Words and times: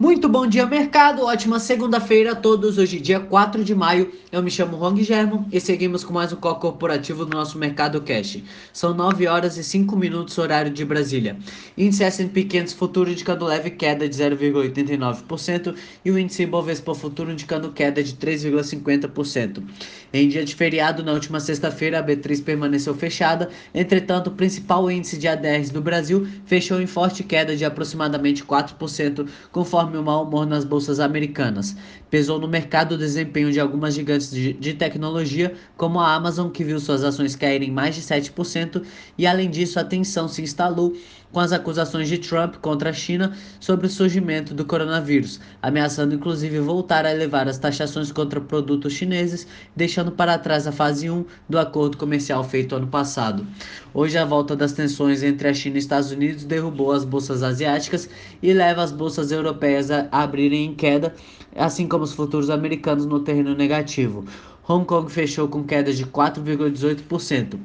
Muito 0.00 0.30
bom 0.30 0.46
dia, 0.46 0.64
mercado. 0.64 1.26
Ótima 1.26 1.60
segunda-feira 1.60 2.32
a 2.32 2.34
todos. 2.34 2.78
Hoje, 2.78 2.98
dia 2.98 3.20
4 3.20 3.62
de 3.62 3.74
maio. 3.74 4.10
Eu 4.32 4.42
me 4.42 4.50
chamo 4.50 4.82
Hong 4.82 5.04
German 5.04 5.44
e 5.52 5.60
seguimos 5.60 6.02
com 6.02 6.14
mais 6.14 6.32
um 6.32 6.36
call 6.36 6.56
corporativo 6.56 7.26
do 7.26 7.36
nosso 7.36 7.58
Mercado 7.58 8.00
Cash. 8.00 8.42
São 8.72 8.94
9 8.94 9.26
horas 9.26 9.58
e 9.58 9.62
5 9.62 9.94
minutos, 9.94 10.38
horário 10.38 10.70
de 10.70 10.86
Brasília. 10.86 11.36
Índice 11.76 12.02
S&P 12.02 12.44
500 12.44 12.72
futuro 12.72 13.10
indicando 13.10 13.44
leve 13.44 13.68
queda 13.72 14.08
de 14.08 14.16
0,89% 14.16 15.74
e 16.02 16.10
o 16.10 16.18
índice 16.18 16.44
Ibovespa 16.44 16.94
futuro 16.94 17.30
indicando 17.30 17.70
queda 17.70 18.02
de 18.02 18.14
3,50%. 18.14 19.62
Em 20.14 20.28
dia 20.30 20.46
de 20.46 20.54
feriado, 20.54 21.04
na 21.04 21.12
última 21.12 21.40
sexta-feira, 21.40 21.98
a 21.98 22.02
B3 22.02 22.42
permaneceu 22.42 22.94
fechada. 22.94 23.50
Entretanto, 23.74 24.28
o 24.28 24.30
principal 24.30 24.90
índice 24.90 25.18
de 25.18 25.28
ADRs 25.28 25.68
do 25.68 25.82
Brasil 25.82 26.26
fechou 26.46 26.80
em 26.80 26.86
forte 26.86 27.22
queda 27.22 27.54
de 27.54 27.66
aproximadamente 27.66 28.42
4%, 28.42 29.28
conforme 29.52 29.89
enorme 29.90 30.00
mau 30.00 30.24
humor 30.24 30.46
nas 30.46 30.64
bolsas 30.64 31.00
americanas. 31.00 31.76
Pesou 32.08 32.38
no 32.38 32.48
mercado 32.48 32.92
o 32.92 32.98
desempenho 32.98 33.52
de 33.52 33.60
algumas 33.60 33.94
gigantes 33.94 34.30
de, 34.30 34.52
de 34.52 34.74
tecnologia, 34.74 35.54
como 35.76 35.98
a 36.00 36.14
Amazon, 36.14 36.48
que 36.48 36.64
viu 36.64 36.78
suas 36.78 37.02
ações 37.02 37.36
caírem 37.36 37.70
mais 37.70 37.94
de 37.94 38.02
7%, 38.02 38.84
e 39.18 39.26
além 39.26 39.50
disso, 39.50 39.78
a 39.78 39.84
tensão 39.84 40.28
se 40.28 40.42
instalou 40.42 40.94
com 41.32 41.40
as 41.40 41.52
acusações 41.52 42.08
de 42.08 42.18
Trump 42.18 42.56
contra 42.56 42.90
a 42.90 42.92
China 42.92 43.32
sobre 43.58 43.86
o 43.86 43.90
surgimento 43.90 44.54
do 44.54 44.64
coronavírus, 44.64 45.40
ameaçando 45.62 46.14
inclusive 46.14 46.58
voltar 46.60 47.04
a 47.04 47.12
elevar 47.12 47.48
as 47.48 47.58
taxações 47.58 48.10
contra 48.10 48.40
produtos 48.40 48.92
chineses, 48.92 49.46
deixando 49.74 50.10
para 50.10 50.38
trás 50.38 50.66
a 50.66 50.72
fase 50.72 51.08
1 51.08 51.24
do 51.48 51.58
acordo 51.58 51.96
comercial 51.96 52.42
feito 52.42 52.74
ano 52.74 52.86
passado. 52.86 53.46
Hoje, 53.92 54.18
a 54.18 54.24
volta 54.24 54.54
das 54.54 54.72
tensões 54.72 55.22
entre 55.22 55.48
a 55.48 55.54
China 55.54 55.76
e 55.76 55.80
Estados 55.80 56.10
Unidos 56.10 56.44
derrubou 56.44 56.92
as 56.92 57.04
bolsas 57.04 57.42
asiáticas 57.42 58.08
e 58.42 58.52
leva 58.52 58.82
as 58.82 58.92
bolsas 58.92 59.30
europeias 59.30 59.90
a 59.90 60.08
abrirem 60.10 60.66
em 60.66 60.74
queda, 60.74 61.14
assim 61.56 61.88
como 61.88 62.04
os 62.04 62.12
futuros 62.12 62.50
americanos 62.50 63.06
no 63.06 63.20
terreno 63.20 63.54
negativo. 63.54 64.24
Hong 64.68 64.84
Kong 64.84 65.10
fechou 65.10 65.48
com 65.48 65.64
queda 65.64 65.92
de 65.92 66.04
4,18%. 66.06 67.58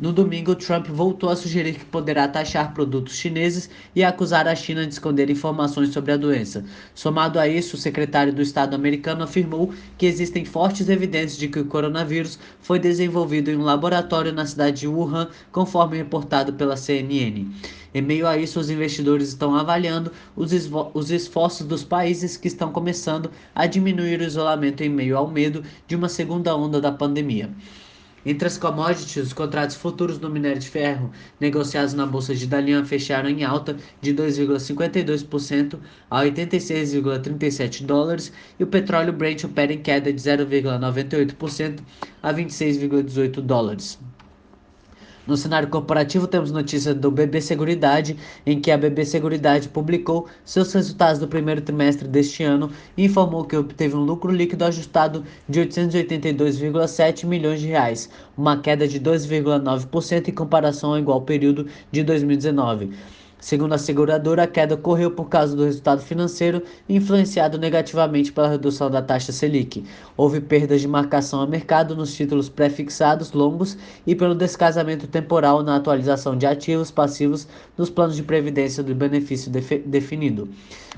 No 0.00 0.12
domingo, 0.12 0.54
Trump 0.54 0.88
voltou 0.88 1.30
a 1.30 1.36
sugerir 1.36 1.74
que 1.74 1.84
poderá 1.84 2.26
taxar 2.26 2.74
produtos 2.74 3.14
chineses 3.14 3.70
e 3.94 4.02
acusar 4.02 4.48
a 4.48 4.54
China 4.54 4.86
de 4.86 4.92
esconder 4.92 5.30
informações 5.30 5.92
sobre 5.92 6.12
a 6.12 6.16
doença. 6.16 6.64
Somado 6.94 7.38
a 7.38 7.46
isso, 7.46 7.76
o 7.76 7.78
secretário 7.78 8.32
do 8.32 8.42
Estado 8.42 8.74
americano 8.74 9.22
afirmou 9.22 9.72
que 9.96 10.06
existem 10.06 10.44
fortes 10.44 10.88
evidências 10.88 11.38
de 11.38 11.48
que 11.48 11.60
o 11.60 11.66
coronavírus 11.66 12.38
foi 12.60 12.78
desenvolvido 12.78 13.50
em 13.50 13.56
um 13.56 13.62
laboratório 13.62 14.32
na 14.32 14.46
cidade 14.46 14.80
de 14.80 14.88
Wuhan, 14.88 15.28
conforme 15.52 15.96
reportado 15.96 16.52
pela 16.54 16.76
CNN. 16.76 17.46
Em 17.94 18.02
meio 18.02 18.26
a 18.26 18.36
isso, 18.36 18.60
os 18.60 18.70
investidores 18.70 19.28
estão 19.28 19.54
avaliando 19.54 20.12
os, 20.36 20.52
os 20.94 21.10
esforços 21.10 21.66
dos 21.66 21.84
países 21.84 22.36
que 22.36 22.48
estão 22.48 22.70
começando 22.70 23.30
a 23.54 23.66
diminuir 23.66 24.20
o 24.20 24.24
isolamento 24.24 24.82
em 24.82 24.88
meio 24.88 25.16
ao 25.16 25.28
medo 25.28 25.62
de 25.86 25.96
uma 25.96 26.08
segunda 26.08 26.54
onda 26.56 26.80
da 26.80 26.92
pandemia. 26.92 27.50
Entre 28.26 28.46
as 28.46 28.58
commodities, 28.58 29.28
os 29.28 29.32
contratos 29.32 29.76
futuros 29.76 30.18
do 30.18 30.28
minério 30.28 30.60
de 30.60 30.68
ferro 30.68 31.10
negociados 31.40 31.94
na 31.94 32.04
bolsa 32.04 32.34
de 32.34 32.46
Dalian 32.46 32.84
fecharam 32.84 33.28
em 33.28 33.44
alta 33.44 33.76
de 34.02 34.12
2,52% 34.12 35.78
a 36.10 36.22
86,37 36.24 37.86
dólares 37.86 38.32
e 38.58 38.64
o 38.64 38.66
petróleo 38.66 39.12
Brent 39.12 39.44
opera 39.44 39.72
em 39.72 39.80
queda 39.80 40.12
de 40.12 40.20
0,98% 40.20 41.78
a 42.22 42.34
26,18 42.34 43.40
dólares. 43.40 43.98
No 45.28 45.36
cenário 45.36 45.68
corporativo, 45.68 46.26
temos 46.26 46.50
notícia 46.50 46.94
do 46.94 47.10
BB 47.10 47.42
Seguridade, 47.42 48.16
em 48.46 48.58
que 48.58 48.70
a 48.70 48.78
BB 48.78 49.04
Seguridade 49.04 49.68
publicou 49.68 50.26
seus 50.42 50.72
resultados 50.72 51.20
do 51.20 51.28
primeiro 51.28 51.60
trimestre 51.60 52.08
deste 52.08 52.42
ano 52.42 52.70
e 52.96 53.04
informou 53.04 53.44
que 53.44 53.54
obteve 53.54 53.94
um 53.94 54.02
lucro 54.02 54.32
líquido 54.32 54.64
ajustado 54.64 55.22
de 55.46 55.60
882,7 55.60 57.26
milhões 57.26 57.60
de 57.60 57.66
reais, 57.66 58.08
uma 58.38 58.58
queda 58.58 58.88
de 58.88 58.98
2,9% 58.98 60.28
em 60.28 60.32
comparação 60.32 60.92
ao 60.92 60.98
igual 60.98 61.20
período 61.20 61.66
de 61.92 62.02
2019. 62.02 62.92
Segundo 63.40 63.72
a 63.72 63.78
seguradora, 63.78 64.42
a 64.42 64.46
queda 64.48 64.74
ocorreu 64.74 65.12
por 65.12 65.28
causa 65.28 65.54
do 65.54 65.64
resultado 65.64 66.02
financeiro 66.02 66.62
influenciado 66.88 67.56
negativamente 67.56 68.32
pela 68.32 68.48
redução 68.48 68.90
da 68.90 69.00
taxa 69.00 69.30
Selic. 69.30 69.84
Houve 70.16 70.40
perdas 70.40 70.80
de 70.80 70.88
marcação 70.88 71.40
a 71.40 71.46
mercado 71.46 71.94
nos 71.94 72.12
títulos 72.14 72.48
pré-fixados 72.48 73.32
longos 73.32 73.78
e 74.04 74.14
pelo 74.14 74.34
descasamento 74.34 75.06
temporal 75.06 75.62
na 75.62 75.76
atualização 75.76 76.36
de 76.36 76.46
ativos 76.46 76.90
passivos 76.90 77.46
nos 77.76 77.88
planos 77.88 78.16
de 78.16 78.24
previdência 78.24 78.82
do 78.82 78.94
benefício 78.94 79.52
definido. 79.86 80.48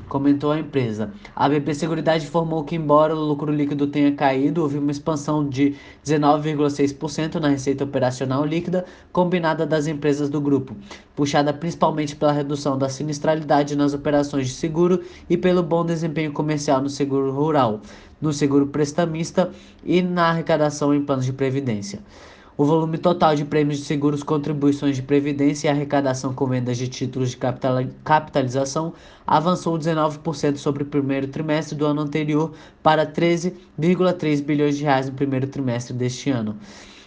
Comentou 0.09 0.51
a 0.51 0.59
empresa. 0.59 1.13
A 1.37 1.49
BP 1.49 1.75
Seguridade 1.75 2.25
informou 2.25 2.65
que, 2.65 2.75
embora 2.75 3.15
o 3.15 3.21
lucro 3.21 3.53
líquido 3.53 3.87
tenha 3.87 4.13
caído, 4.13 4.63
houve 4.63 4.79
uma 4.79 4.91
expansão 4.91 5.47
de 5.47 5.75
19,6% 6.05 7.35
na 7.35 7.49
receita 7.49 7.85
operacional 7.85 8.45
líquida 8.45 8.87
combinada 9.13 9.67
das 9.67 9.87
empresas 9.87 10.31
do 10.31 10.41
grupo, 10.41 10.75
puxada 11.21 11.53
principalmente 11.53 12.17
pela 12.17 12.33
redução 12.33 12.79
da 12.79 12.89
sinistralidade 12.89 13.77
nas 13.77 13.93
operações 13.93 14.47
de 14.47 14.55
seguro 14.55 15.05
e 15.29 15.37
pelo 15.37 15.63
bom 15.63 15.85
desempenho 15.85 16.33
comercial 16.33 16.81
no 16.81 16.89
seguro 16.89 17.31
rural, 17.31 17.83
no 18.19 18.33
seguro 18.33 18.69
prestamista 18.69 19.51
e 19.85 20.01
na 20.01 20.31
arrecadação 20.31 20.95
em 20.95 21.05
planos 21.05 21.27
de 21.27 21.35
previdência. 21.35 22.01
O 22.57 22.65
volume 22.65 22.97
total 22.97 23.35
de 23.35 23.45
prêmios 23.45 23.81
de 23.81 23.85
seguros, 23.85 24.23
contribuições 24.23 24.97
de 24.97 25.03
previdência 25.03 25.69
e 25.69 25.71
arrecadação 25.71 26.33
com 26.33 26.47
vendas 26.47 26.79
de 26.79 26.89
títulos 26.89 27.33
de 27.33 27.37
capitalização 28.03 28.95
avançou 29.27 29.79
19% 29.79 30.57
sobre 30.57 30.85
o 30.85 30.87
primeiro 30.87 31.29
trimestre 31.29 31.77
do 31.77 31.85
ano 31.85 32.01
anterior 32.01 32.55
para 32.83 33.05
13,3 33.05 34.43
bilhões 34.43 34.79
de 34.79 34.85
reais 34.85 35.07
no 35.07 35.13
primeiro 35.13 35.47
trimestre 35.47 35.93
deste 35.93 36.31
ano. 36.31 36.57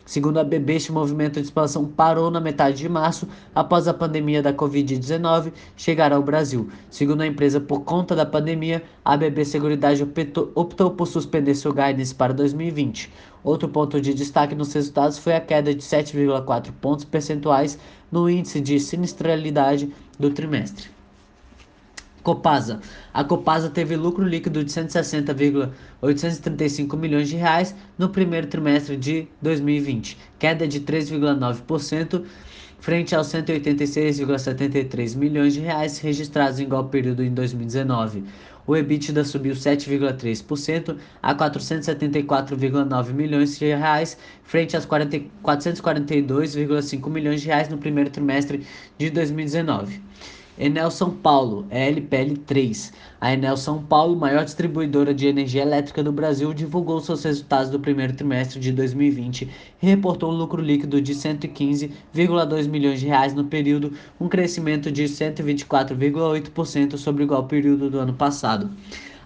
Segundo 0.05 0.37
a 0.37 0.43
BB, 0.43 0.75
este 0.75 0.91
movimento 0.91 1.39
de 1.39 1.45
expansão 1.45 1.85
parou 1.85 2.29
na 2.29 2.41
metade 2.41 2.77
de 2.77 2.89
março, 2.89 3.25
após 3.55 3.87
a 3.87 3.93
pandemia 3.93 4.41
da 4.41 4.53
Covid-19 4.53 5.53
chegar 5.77 6.11
ao 6.11 6.21
Brasil. 6.21 6.67
Segundo 6.89 7.21
a 7.21 7.27
empresa, 7.27 7.61
por 7.61 7.81
conta 7.81 8.13
da 8.13 8.25
pandemia, 8.25 8.83
a 9.03 9.15
BB 9.15 9.45
Seguridade 9.45 10.03
optou, 10.03 10.91
por 10.91 11.07
suspender 11.07 11.55
seu 11.55 11.71
guidance 11.71 12.13
para 12.13 12.33
2020. 12.33 13.09
Outro 13.45 13.69
ponto 13.69 14.01
de 14.01 14.13
destaque 14.13 14.53
nos 14.53 14.73
resultados 14.73 15.17
foi 15.17 15.35
a 15.35 15.41
queda 15.41 15.73
de 15.73 15.81
7,4 15.81 16.71
pontos 16.81 17.05
percentuais 17.05 17.79
no 18.11 18.29
índice 18.29 18.59
de 18.59 18.79
sinistralidade 18.81 19.89
do 20.19 20.29
trimestre. 20.29 20.89
Copasa. 22.23 22.79
A 23.13 23.23
Copasa 23.23 23.69
teve 23.69 23.95
lucro 23.95 24.23
líquido 24.23 24.63
de 24.63 24.71
160,835 24.71 26.95
milhões 26.95 27.27
de 27.27 27.35
reais 27.35 27.75
no 27.97 28.09
primeiro 28.09 28.45
trimestre 28.47 28.95
de 28.97 29.27
2020, 29.41 30.17
queda 30.39 30.67
de 30.67 30.79
3,9% 30.79 32.23
frente 32.79 33.15
aos 33.15 33.27
186,73 33.27 35.15
milhões 35.15 35.53
de 35.53 35.61
reais 35.61 35.99
registrados 35.99 36.59
em 36.59 36.63
igual 36.63 36.89
período 36.89 37.23
em 37.23 37.33
2019. 37.33 38.25
O 38.67 38.75
EBITDA 38.75 39.23
subiu 39.23 39.53
7,3% 39.53 40.97
a 41.21 41.33
474,9 41.33 43.13
milhões 43.13 43.57
de 43.57 43.67
reais, 43.67 44.17
frente 44.43 44.75
aos 44.75 44.85
442,5 44.85 47.09
milhões 47.09 47.39
de 47.41 47.47
reais 47.47 47.69
no 47.69 47.77
primeiro 47.77 48.09
trimestre 48.09 48.67
de 48.97 49.09
2019. 49.09 50.01
Enel 50.55 50.91
São 50.91 51.09
Paulo, 51.09 51.65
ELPL 51.71 52.37
3. 52.45 52.93
A 53.19 53.33
Enel 53.33 53.57
São 53.57 53.81
Paulo, 53.81 54.15
maior 54.15 54.45
distribuidora 54.45 55.11
de 55.11 55.25
energia 55.25 55.63
elétrica 55.63 56.03
do 56.03 56.11
Brasil, 56.11 56.53
divulgou 56.53 57.01
seus 57.01 57.23
resultados 57.23 57.71
do 57.71 57.79
primeiro 57.79 58.13
trimestre 58.13 58.59
de 58.59 58.71
2020 58.71 59.49
e 59.81 59.85
reportou 59.87 60.31
um 60.31 60.35
lucro 60.35 60.61
líquido 60.61 61.01
de 61.01 61.15
115,2 61.15 62.67
milhões 62.67 62.99
de 62.99 63.07
reais 63.07 63.33
no 63.33 63.45
período, 63.45 63.93
um 64.21 64.29
crescimento 64.29 64.91
de 64.91 65.05
124,8% 65.05 66.97
sobre 66.97 67.23
o 67.23 67.25
igual 67.25 67.45
período 67.45 67.89
do 67.89 67.97
ano 67.97 68.13
passado. 68.13 68.69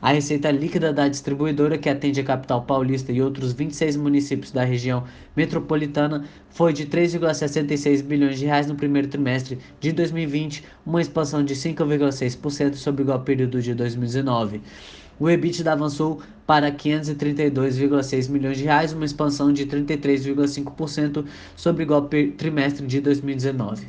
A 0.01 0.11
receita 0.11 0.51
líquida 0.51 0.93
da 0.93 1.07
distribuidora, 1.07 1.77
que 1.77 1.89
atende 1.89 2.21
a 2.21 2.23
capital 2.23 2.61
paulista 2.61 3.11
e 3.11 3.21
outros 3.21 3.53
26 3.53 3.97
municípios 3.97 4.51
da 4.51 4.63
região 4.63 5.03
metropolitana, 5.35 6.25
foi 6.49 6.71
de 6.71 6.85
3,66 6.85 8.03
bilhões 8.03 8.37
de 8.37 8.45
reais 8.45 8.67
no 8.67 8.75
primeiro 8.75 9.07
trimestre 9.07 9.57
de 9.79 9.91
2020, 9.91 10.63
uma 10.85 11.01
expansão 11.01 11.43
de 11.43 11.55
5,6% 11.55 12.75
sobre 12.75 13.01
o 13.01 13.05
igual 13.05 13.21
período 13.21 13.61
de 13.61 13.73
2019. 13.73 14.61
O 15.19 15.27
EBITDA 15.27 15.73
avançou 15.73 16.21
para 16.45 16.71
532,6 16.71 18.29
milhões 18.29 18.57
de 18.57 18.65
reais, 18.65 18.93
uma 18.93 19.03
expansão 19.03 19.51
de 19.51 19.65
33,5% 19.65 21.25
sobre 21.55 21.81
o 21.81 21.85
igual 21.85 22.07
trimestre 22.37 22.85
de 22.85 23.01
2019. 23.01 23.87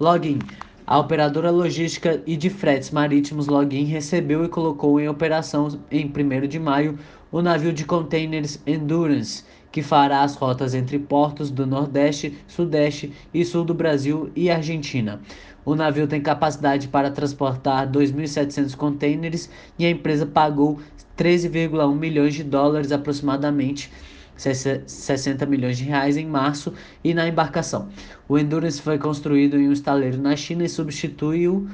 Login 0.00 0.38
a 0.86 0.98
operadora 0.98 1.50
logística 1.50 2.22
e 2.26 2.36
de 2.36 2.50
fretes 2.50 2.90
marítimos 2.90 3.46
Login 3.46 3.84
recebeu 3.84 4.44
e 4.44 4.48
colocou 4.48 5.00
em 5.00 5.08
operação 5.08 5.80
em 5.90 6.04
1 6.04 6.46
de 6.46 6.58
maio 6.58 6.98
o 7.32 7.40
navio 7.40 7.72
de 7.72 7.86
containers 7.86 8.60
Endurance, 8.66 9.44
que 9.72 9.82
fará 9.82 10.22
as 10.22 10.36
rotas 10.36 10.74
entre 10.74 10.98
portos 10.98 11.50
do 11.50 11.66
Nordeste, 11.66 12.36
Sudeste 12.46 13.12
e 13.32 13.44
Sul 13.46 13.64
do 13.64 13.72
Brasil 13.72 14.30
e 14.36 14.50
Argentina. 14.50 15.22
O 15.64 15.74
navio 15.74 16.06
tem 16.06 16.20
capacidade 16.20 16.88
para 16.88 17.10
transportar 17.10 17.90
2.700 17.90 18.76
contêineres 18.76 19.48
e 19.78 19.86
a 19.86 19.90
empresa 19.90 20.26
pagou 20.26 20.78
13,1 21.16 21.96
milhões 21.96 22.34
de 22.34 22.44
dólares 22.44 22.92
aproximadamente 22.92 23.90
60 24.36 25.46
milhões 25.46 25.78
de 25.78 25.84
reais 25.84 26.16
em 26.16 26.26
março 26.26 26.72
e 27.02 27.14
na 27.14 27.26
embarcação. 27.28 27.88
O 28.28 28.38
Endurance 28.38 28.80
foi 28.80 28.98
construído 28.98 29.58
em 29.58 29.68
um 29.68 29.72
estaleiro 29.72 30.18
na 30.18 30.34
China 30.36 30.64
e 30.64 30.68
substituiu 30.68 31.68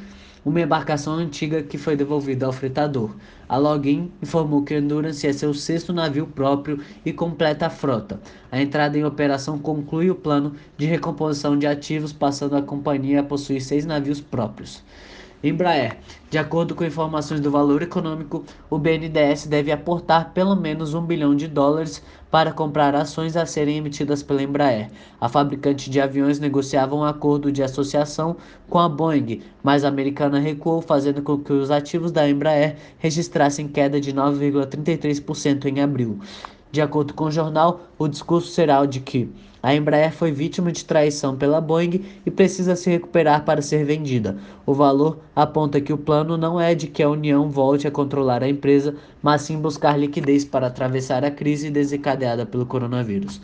uma 0.44 0.60
embarcação 0.60 1.14
antiga 1.14 1.62
que 1.62 1.76
foi 1.76 1.96
devolvida 1.96 2.46
ao 2.46 2.52
fretador. 2.52 3.14
A 3.48 3.56
Login 3.56 4.10
informou 4.22 4.62
que 4.62 4.74
o 4.74 4.78
Endurance 4.78 5.26
é 5.26 5.32
seu 5.32 5.52
sexto 5.52 5.92
navio 5.92 6.26
próprio 6.26 6.80
e 7.04 7.12
completa 7.12 7.66
a 7.66 7.70
frota. 7.70 8.20
A 8.50 8.60
entrada 8.60 8.96
em 8.96 9.04
operação 9.04 9.58
conclui 9.58 10.10
o 10.10 10.14
plano 10.14 10.54
de 10.78 10.86
recomposição 10.86 11.58
de 11.58 11.66
ativos, 11.66 12.12
passando 12.12 12.56
a 12.56 12.62
companhia 12.62 13.20
a 13.20 13.24
possuir 13.24 13.60
seis 13.60 13.84
navios 13.84 14.20
próprios. 14.20 14.82
Embraer. 15.42 15.96
De 16.28 16.36
acordo 16.36 16.74
com 16.74 16.84
informações 16.84 17.40
do 17.40 17.50
Valor 17.50 17.80
Econômico, 17.80 18.44
o 18.68 18.78
BNDES 18.78 19.46
deve 19.46 19.72
aportar 19.72 20.32
pelo 20.34 20.54
menos 20.54 20.92
um 20.92 21.00
bilhão 21.00 21.34
de 21.34 21.48
dólares 21.48 22.02
para 22.30 22.52
comprar 22.52 22.94
ações 22.94 23.36
a 23.38 23.46
serem 23.46 23.78
emitidas 23.78 24.22
pela 24.22 24.42
Embraer. 24.42 24.90
A 25.18 25.30
fabricante 25.30 25.88
de 25.88 25.98
aviões 25.98 26.38
negociava 26.38 26.94
um 26.94 27.02
acordo 27.02 27.50
de 27.50 27.62
associação 27.62 28.36
com 28.68 28.78
a 28.78 28.88
Boeing, 28.88 29.40
mas 29.62 29.82
a 29.82 29.88
americana 29.88 30.38
recuou, 30.38 30.82
fazendo 30.82 31.22
com 31.22 31.38
que 31.38 31.54
os 31.54 31.70
ativos 31.70 32.12
da 32.12 32.28
Embraer 32.28 32.76
registrassem 32.98 33.66
queda 33.66 33.98
de 33.98 34.12
9,33% 34.12 35.64
em 35.64 35.80
abril. 35.80 36.18
De 36.72 36.80
acordo 36.80 37.14
com 37.14 37.24
o 37.24 37.30
jornal, 37.30 37.88
o 37.98 38.06
discurso 38.06 38.48
será 38.48 38.80
o 38.80 38.86
de 38.86 39.00
que 39.00 39.28
a 39.62 39.74
Embraer 39.74 40.12
foi 40.12 40.32
vítima 40.32 40.72
de 40.72 40.84
traição 40.84 41.36
pela 41.36 41.60
Boeing 41.60 42.02
e 42.24 42.30
precisa 42.30 42.74
se 42.74 42.88
recuperar 42.88 43.44
para 43.44 43.60
ser 43.60 43.84
vendida. 43.84 44.38
O 44.64 44.72
valor 44.72 45.18
aponta 45.36 45.80
que 45.80 45.92
o 45.92 45.98
plano 45.98 46.38
não 46.38 46.58
é 46.58 46.74
de 46.74 46.86
que 46.86 47.02
a 47.02 47.10
União 47.10 47.50
volte 47.50 47.86
a 47.86 47.90
controlar 47.90 48.42
a 48.42 48.48
empresa, 48.48 48.94
mas 49.22 49.42
sim 49.42 49.58
buscar 49.58 49.98
liquidez 49.98 50.44
para 50.44 50.68
atravessar 50.68 51.24
a 51.24 51.30
crise 51.30 51.70
desencadeada 51.70 52.46
pelo 52.46 52.64
coronavírus. 52.64 53.40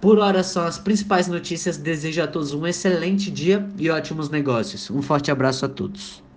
Por 0.00 0.18
hora 0.18 0.44
são 0.44 0.62
as 0.62 0.78
principais 0.78 1.26
notícias. 1.26 1.76
Desejo 1.76 2.22
a 2.22 2.28
todos 2.28 2.54
um 2.54 2.64
excelente 2.64 3.30
dia 3.30 3.68
e 3.76 3.90
ótimos 3.90 4.30
negócios. 4.30 4.88
Um 4.90 5.02
forte 5.02 5.28
abraço 5.30 5.64
a 5.64 5.68
todos. 5.68 6.27